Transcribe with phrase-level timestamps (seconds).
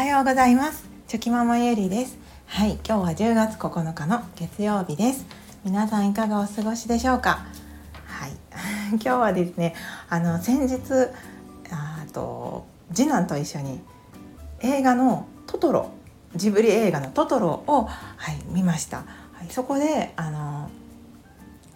[0.00, 0.88] はようございます。
[1.08, 2.16] チョキママゆりです。
[2.46, 5.26] はい今日は10月9日の月曜日です。
[5.62, 7.44] 皆さんいかがお過ごしでしょうか？
[8.06, 8.30] はい。
[8.96, 9.74] 今日はですね
[10.08, 10.80] あの先日
[11.70, 13.82] あと次男と一緒に
[14.60, 15.90] 映画のトトロ
[16.34, 17.84] ジブリ映画のトトロを、
[18.16, 19.04] はい、見ました、は
[19.46, 20.70] い、そこであの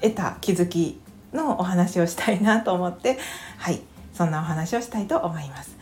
[0.00, 1.00] 得た気づき
[1.32, 3.18] のお話をしたいなと思って
[3.58, 3.80] はい
[4.14, 5.81] そんなお話をしたいと思います。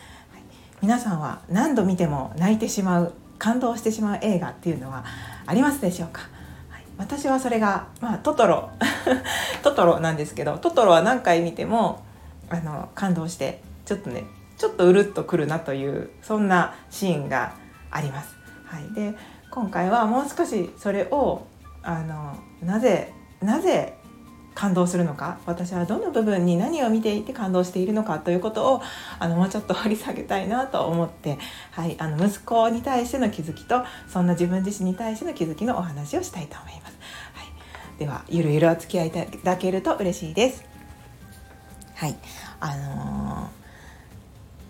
[0.82, 5.04] 皆さんは何度見ても泣いてしまう感動してしまう映画っていうのは
[5.46, 6.22] ありますでしょうか、
[6.70, 8.70] はい、私はそれが、まあ、トトロ。
[9.62, 12.02] トトロなんですけどトトロは何回見ても
[12.48, 14.24] あの感動してちょっとね
[14.56, 17.52] ちょっとうるっとくるなというそんなシーンが
[17.90, 18.36] あります。
[18.64, 19.14] はい、で
[19.50, 21.46] 今回はもう少しそれを
[21.82, 23.12] あのなぜ
[23.42, 23.96] なぜ
[24.60, 28.82] 感動するのか私はどの部分に何を見ていて感動しているのかということを
[29.18, 31.38] あのもうちょっと掘り下げたいなと思って、
[31.70, 36.98] はい、あの息子に対しての気づきとそんな自分自身に対しての気づきのお話をしたいと思います。
[37.32, 37.42] は
[37.96, 40.62] い、ではゆるゆるお付き合いいただけると嬉しいです。
[41.94, 42.16] はい
[42.60, 43.60] あのー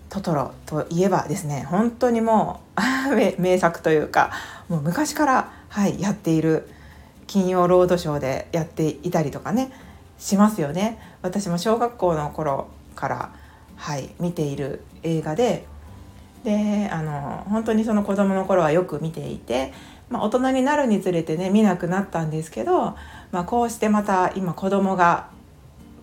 [0.08, 2.80] トトロといえばですね本当にもう
[3.40, 4.32] 名作というか
[4.68, 6.68] もう昔から、はい、やっている
[7.30, 9.70] 金曜ロードショーでやっていたりとかね
[10.18, 10.98] しますよね。
[11.22, 13.32] 私も小学校の頃から
[13.76, 15.64] はい見ている映画で
[16.42, 19.72] であの本当にその子供の頃はよく見ていて、
[20.08, 22.96] まあ、大人になるにつれてね見なくなったんですけど、
[23.30, 25.28] まあ、こうしてまた今子供が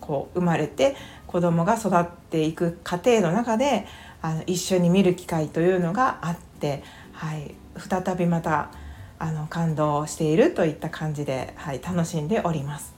[0.00, 3.86] こう生まれて子供が育っていく過程の中で
[4.22, 6.82] あの一緒に見る機会というのがあって、
[7.12, 8.70] はい、再びまた
[9.18, 12.94] あの感動しているといった感じで、はい、楽しんでおります。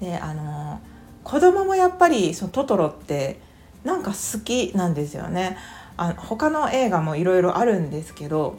[0.00, 0.80] であの
[1.24, 3.40] 子供もやっぱりそのトトロって
[3.84, 5.56] なんか好きなんですよね。
[5.96, 8.58] あ他の映画もいろいろあるんですけど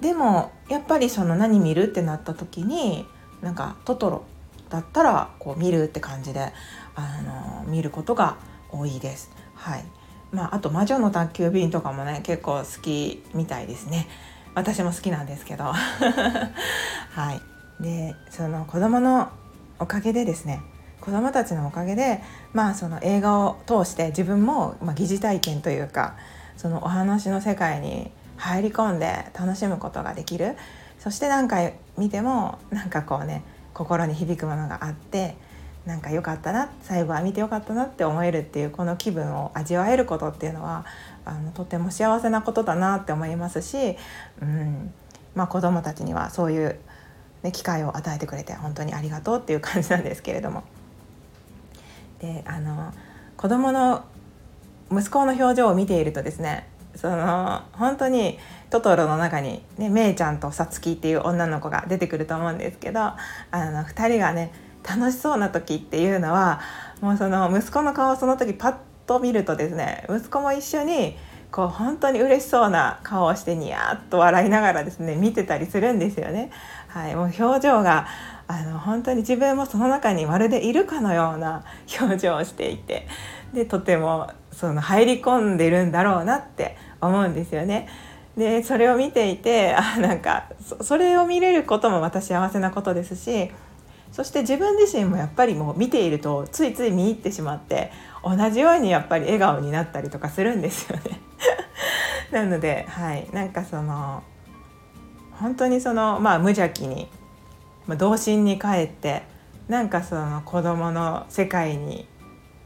[0.00, 3.06] でもやっぱりその何見るってなった時に
[3.40, 4.24] なんかトトロ
[4.68, 6.52] だったらこう見るって感じで
[6.94, 7.22] あ
[7.62, 8.36] の見ることが
[8.70, 9.30] 多いです。
[9.54, 9.84] はい
[10.30, 14.08] まあ、あと「魔女の宅急便」とかもね結構好きみたいですね。
[14.54, 15.64] 私も好きなんですけど。
[15.72, 17.40] はい。
[17.80, 19.28] でその子供の
[19.78, 20.60] おかげでですね
[21.00, 22.22] 子供たちのおかげで
[22.52, 26.14] まあその映画を通して自分も、まあ、疑似体験というか
[26.56, 30.56] そのお話の世界に入り込んで楽しむことができる。
[30.98, 33.42] そして何回見てもなんかこうね
[33.74, 35.36] 心に響くものがあって
[35.84, 40.86] なんか良かったな最後は見てよかったなって思えるっていうこの気分を味わえることっていうのは
[41.24, 43.96] あのとても幸せなことだなって思いますし、
[44.42, 44.92] うん
[45.34, 46.78] まあ、子どもたちにはそういう、
[47.42, 50.64] ね、機会を与えてくれて本当にありがとうっていう感じなんですけれども。
[52.20, 52.92] であの
[53.36, 54.04] 子供の
[54.90, 58.38] 息子の表情を見ているとですねその本当に
[58.70, 63.16] トトロの中に、ね、めいちゃんとさつきっていう女の子が出てくると思うんですけどあ
[63.52, 64.52] の2人がね
[64.88, 66.60] 楽しそうな時っていうのは
[67.00, 71.16] もうその息子の顔をその時パッと見るとですね息子も一緒に
[71.50, 76.50] こう本当に嬉しそうな顔をしてニヤッと笑いながらですね見てたりするんですよね。
[76.88, 78.08] はい、もう表情が
[78.48, 81.62] あの本当に自分もその中にまるでいるかのような
[82.00, 83.06] 表情をしていて
[83.52, 87.88] でとてもその入り込んでるんだろうなって思うんですよね。
[88.36, 90.46] でそれを見ていてあなんか
[90.80, 93.52] それを見れることもまた幸せなことですし
[94.10, 97.92] そして自分自身もやっぱりもう見ているとついつい見入ってしまって
[98.24, 101.20] 同じようにやっぱり笑顔になったりとかするんですよね
[102.32, 104.22] なのではいなんかその
[105.32, 107.08] 本当にそのまあ無邪気に、
[107.86, 109.22] まあ、童心に帰って
[109.68, 112.06] なんかその子供の世界に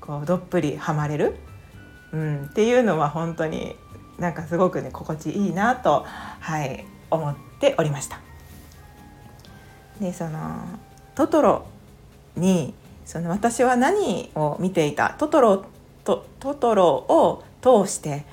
[0.01, 1.37] こうどっぷりはまれる、
[2.13, 3.77] うん、っていうのは本当に
[4.19, 8.21] なんかすごくね心地いいなと、はい、思っておりました。
[10.01, 10.65] でその
[11.15, 11.67] トトロ
[12.37, 12.75] に
[13.09, 15.15] その私は何を見ていた？
[15.17, 15.65] トトロ
[16.05, 18.27] とトトロを通して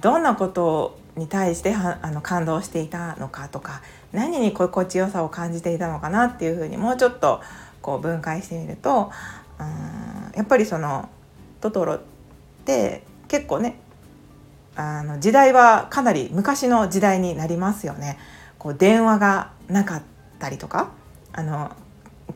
[0.00, 3.82] どんなことに対してはあの感動していたのかとか
[4.12, 6.24] 何に心地よさを感じていたのかな？
[6.24, 7.40] っていうふうにもうちょっと
[7.82, 9.12] こう分解してみると
[9.60, 11.08] うんやっぱりその
[11.60, 12.00] トトロっ
[12.64, 13.78] て結構ね
[14.74, 18.18] あの時代はかなり昔の時代になりますよね。
[18.58, 20.02] こう電話がなかっ
[20.40, 20.90] たりとか
[21.32, 21.70] あの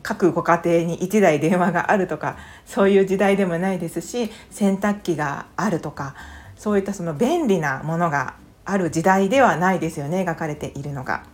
[0.02, 2.36] 各ご家庭に1台電話があるとか
[2.66, 6.14] そういう時代でもないですし洗濯機があるとか
[6.56, 11.24] そういったその便利なものがある時代ではないですよね描かれているのが。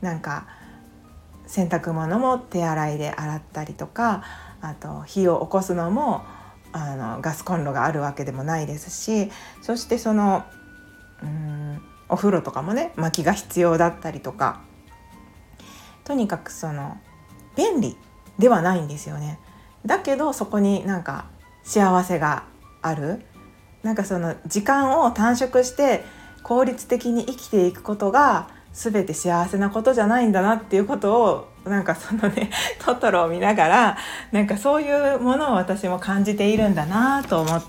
[0.00, 0.46] なんか
[1.46, 4.22] 洗濯物も手洗いで洗ったりとか
[4.60, 6.24] あと火を起こすのも
[6.72, 9.30] あのガスコンロがあるわけでもないですし
[9.62, 10.44] そしてその
[11.22, 14.60] うんお風呂とかもね薪が必要だったりとか
[16.04, 16.98] とにかくその
[17.56, 17.96] 便利
[18.38, 19.38] ではないんですよね。
[19.84, 21.26] だけどそこになんか
[21.62, 22.44] 幸せが
[22.82, 23.22] ある
[23.82, 26.04] なんかその時間を短縮して
[26.42, 32.50] 効率的に生きていくことが全て幸せなことじゃないんだなっていうことをなんかそのね
[32.84, 33.96] トトロを見ながら
[34.32, 37.62] なんかそういうものを私も感じているんだなと思っ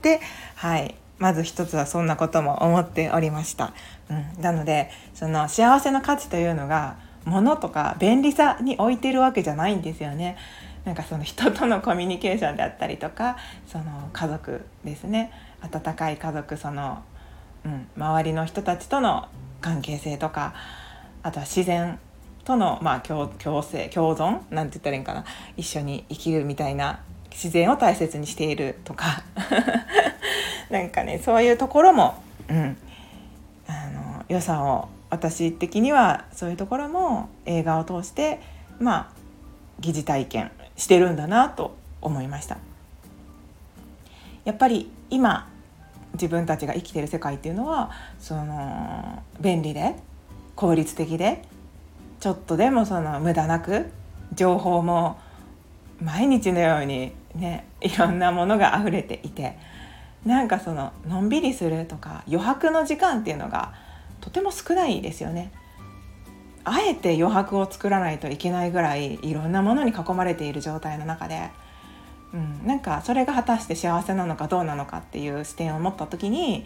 [0.00, 0.20] て
[0.54, 3.72] はいまず一つはそんなことも思っておりました。
[4.10, 10.36] うん、なのでその幸せの価値というのが物とか便利さに置いてるわけじゃないんですよね。
[10.84, 13.36] なんかその人とのコミュニケーションであったりとか
[13.68, 15.32] その家族ですね。
[15.60, 17.02] 温かい家族その、
[17.64, 19.28] うん、周りの人たちとの
[19.60, 20.54] 関係性とか
[21.22, 22.00] あとは自然
[22.44, 24.40] との、まあ、共共生共存？
[24.50, 25.24] なんて言ったらいいんかな？
[25.56, 29.22] 一緒に生きるみたいな自然を大切にしているとか。
[30.70, 32.76] なんかねそういうところも、うん、
[33.68, 38.40] あの良さを私的にはそういうところも映画を通して
[38.80, 39.12] まあ
[39.78, 42.56] 疑似体験してるんだなと思いました。
[44.46, 45.50] やっぱり今
[46.14, 49.96] 自分たちが生きてる世界っていうのはその便利で
[50.56, 51.42] 効率的で
[52.18, 53.90] ちょっとでもその無駄なく
[54.34, 55.20] 情報も
[56.00, 59.58] 毎日のようにねいろんなものが溢れていて
[60.24, 63.74] なんかそののんびりするとか余白の時間っていうのが
[64.22, 65.52] とても少ないですよね。
[66.64, 71.50] あえて余白を作らないといけないぐらいいろんなものに囲まれている状態の中で。
[72.32, 76.64] うん、なんかそれが果たして幸せなのかどうなのかっていう視点を持った時に、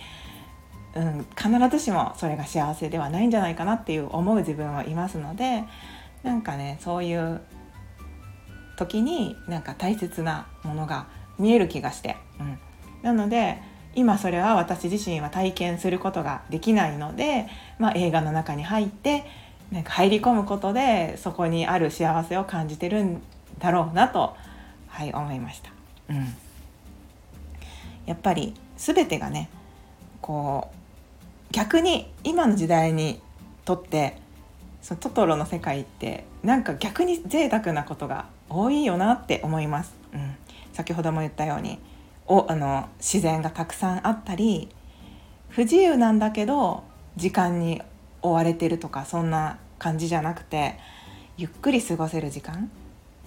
[0.94, 5.64] うん、必ずしもそれが幸せではないんじゃないかなっていう思う自分はいますので
[6.23, 7.41] なんかねそういう
[8.76, 12.59] 時になんか大切なものが見える気がして、うん、
[13.02, 13.61] なので
[13.97, 17.49] 今それは私自身は体験することができないので、
[17.79, 19.25] まあ、映画の中に入って
[19.73, 23.23] なんか入り込むことでそこにある幸せを感じてるん
[23.59, 24.37] だろうなと
[24.87, 25.71] はい思いました。
[26.11, 26.35] うん、
[28.05, 29.49] やっぱり全てがね
[30.21, 33.21] こう逆に今の時代に
[33.65, 34.19] とって
[34.83, 39.95] そのトトロの世界ってなんか逆に贅沢なことが多いよなって思います。
[40.13, 40.37] うん、
[40.75, 41.79] 先ほども言ったように
[42.26, 44.69] おあの自然がたくさんあったり
[45.49, 46.84] 不自由なんだけど
[47.17, 47.82] 時間に
[48.23, 50.78] 追われてるとかそんな感じじゃなくて
[51.37, 52.70] ゆっくり過ごせる時間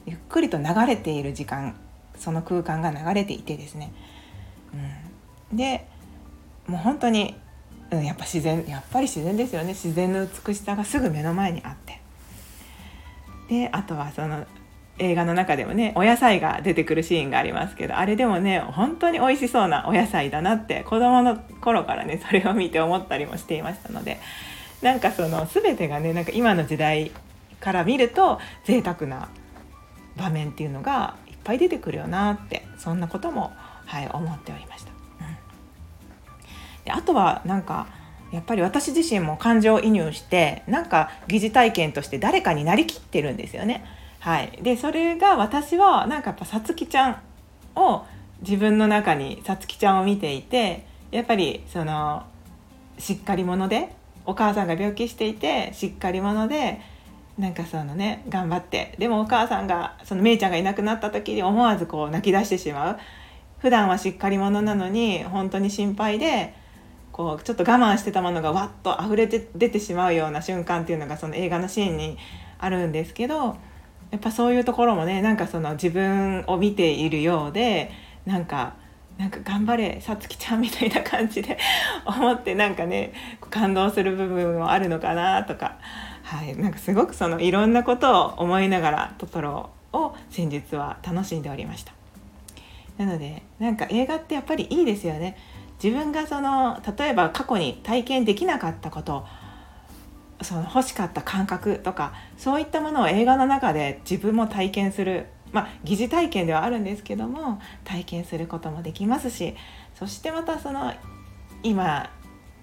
[0.06, 1.76] ゆっくりと流れている時間
[2.18, 3.94] その空間が流れていてですね、
[5.52, 5.88] うん、で
[6.68, 7.36] もう本当に、
[7.92, 9.70] うん、やっぱ自然やっぱり自然ですよね。
[9.70, 12.00] 自然の美しさがすぐ目の前にあって。
[13.50, 14.46] であとはその
[15.00, 24.20] 映画の中でもねお野菜が出てくるシーンがありますけどあれでもね本当に美味しそうなお野菜だなって子供の頃からね それを見て思ったりもしていましたので
[24.82, 27.12] なんかその全てがねなんか今の時代
[27.60, 29.30] から見ると贅沢な
[30.16, 33.52] 場面っていうのがいっぱい出てくるよなってそんなことも、
[33.86, 34.90] はい、思っておりました。
[36.86, 37.88] であとはなんか
[38.32, 43.84] やっぱり私自身も感情移入してなんか疑似体験として誰かになりきってるんですよね。
[44.20, 47.22] はい、でそれが私はなんかやっぱさつきちゃん
[47.76, 48.06] を
[48.42, 52.24] 自分の中にさつきちゃんを見ていてやっぱりその
[52.98, 53.96] しっかり者で
[54.26, 56.82] お母さんが病気していてしっかり者で
[57.38, 62.98] なんかそのね頑張ってでもお母さんがそのめいちゃんがいなくなった時に思わずこう泣き出してしまう。
[63.60, 66.54] 普段はしっかり者なのに本当に心配で
[67.12, 72.18] こうちょっと我慢してたものがわっと溢れて出てしまうような瞬間っていうのがその映画のシーンに
[72.58, 73.58] あるんですけど
[74.12, 77.92] やっぱそういうところもねなんかその自分を見ているようで
[78.26, 78.76] なんか
[79.18, 81.58] なんか頑張れさつきちゃんみたいな感じで
[82.08, 83.12] 思ってなんかね
[83.50, 85.78] 感動する部分もあるのかなとか。
[86.24, 91.92] はい、なんかすごくそのいろんなことを思いながらトトロを先日は楽しんでおりました。
[93.00, 95.36] なのでなんか映画ってやっぱりいいですよね。
[95.84, 99.26] 自分がその例えば過去に体験できなかったこと
[100.42, 105.28] その欲しかった感覚とかそういったものを映画の中で自分も体験する。
[105.52, 109.56] まあ疑似体験ではあるんですけども体験することもできますし
[109.96, 110.94] そしてまたその
[111.64, 112.12] 今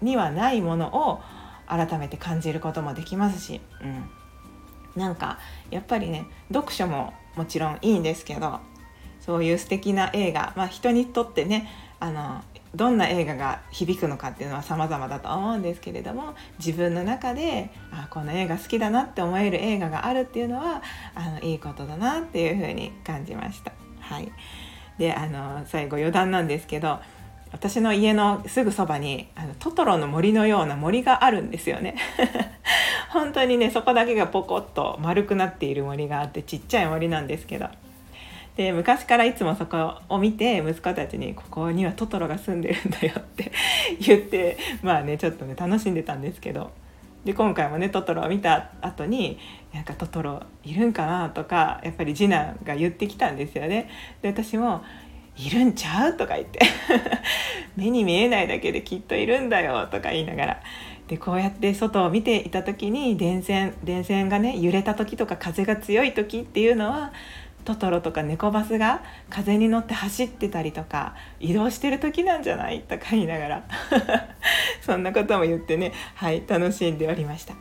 [0.00, 1.20] にはないものを
[1.66, 5.40] 改めて感じることもできますし、うん、なんか
[5.70, 8.60] やっぱりね読書ももちろんいいんですけど
[9.20, 11.68] そういう素敵な映画、まあ、人にとってね
[11.98, 12.42] あの
[12.76, 20.82] どんな映画が響くのかっていうのは様々だと思うんですけれども自分の中であこの映画好きだなって思える映画があるっていうのは
[21.14, 23.72] あのいいことだなっていうふうに感じました。
[24.00, 24.30] はい、
[24.98, 27.00] であの最後余談なんですけど
[27.52, 31.96] 私の家のすぐそばにあのトトロの森のような森があるんですよね
[33.10, 37.68] 本当にねそこだけがポコッと丸くなっている森があってちっちゃい森なんですけど
[38.56, 43.52] で昔からいつもそこを見て息子たちに「ここにはトトロが住んでるんだよ」って
[44.00, 46.70] 言ってまあねちょっとね楽しんでたんですけど
[47.24, 49.38] で今回もねトトロを見た後に
[49.74, 53.90] 「なんかトトロいるんかな?」とかやっぱり次男が言ってきたんですよね。
[54.22, 54.82] で私も
[55.36, 56.60] いるんちゃうとか言って
[57.76, 60.62] 目に見えないだけできっといるんだよとか言いながら
[61.08, 67.12] でこうやって外を見ていた時に電線電線がね揺れた時とか風が強い時っていうのは
[67.66, 73.64] トトロとかネコバスが風に乗って走ってたりとか移動してる時なんじゃないとか言いながら
[74.80, 77.60] そんなことも言ってねはい楽しんでおりました、うん、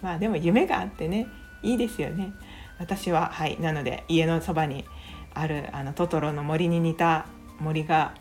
[0.00, 1.26] まあでも夢があってね
[1.62, 2.32] いいですよね。
[2.78, 4.84] 私ははいなので家のそばに
[5.34, 7.26] あるあのトトロの森に似た
[7.58, 8.14] 森が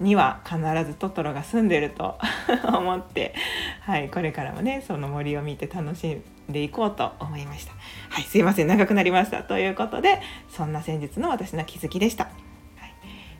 [0.00, 2.18] には必ずトトロが住んでると
[2.66, 3.34] 思って、
[3.80, 7.72] はい、これからもねその森を見て楽しんでいこうと思いました。
[8.10, 12.24] はい、すいません長くなりましたということでそんな先日の私の気づきでした。
[12.24, 12.94] はい、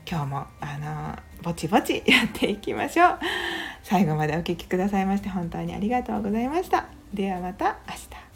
[0.09, 3.19] 今日もあのぼちぼち やっていきましょう。
[3.83, 6.87] 最後までお聴きくださいまして本当にありがとうございました。
[7.13, 8.34] ではまた明日。